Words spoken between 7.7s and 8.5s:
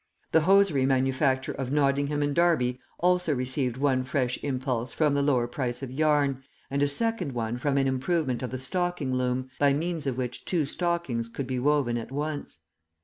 an improvement of